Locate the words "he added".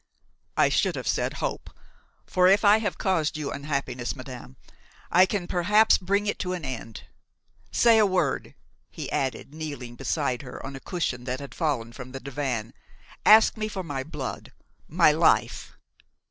8.89-9.53